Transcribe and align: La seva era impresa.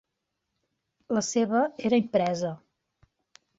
La 1.17 1.23
seva 1.27 1.63
era 1.91 2.01
impresa. 2.05 2.53